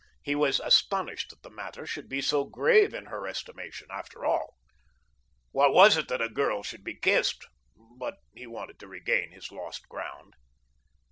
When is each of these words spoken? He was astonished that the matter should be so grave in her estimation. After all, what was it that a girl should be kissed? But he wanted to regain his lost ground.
He 0.23 0.33
was 0.33 0.59
astonished 0.59 1.29
that 1.29 1.43
the 1.43 1.51
matter 1.55 1.85
should 1.85 2.09
be 2.09 2.21
so 2.23 2.43
grave 2.43 2.91
in 2.91 3.05
her 3.05 3.27
estimation. 3.27 3.85
After 3.91 4.25
all, 4.25 4.55
what 5.51 5.75
was 5.75 5.95
it 5.95 6.07
that 6.07 6.23
a 6.23 6.27
girl 6.27 6.63
should 6.63 6.83
be 6.83 6.95
kissed? 6.95 7.45
But 7.77 8.15
he 8.33 8.47
wanted 8.47 8.79
to 8.79 8.87
regain 8.87 9.29
his 9.31 9.51
lost 9.51 9.87
ground. 9.89 10.33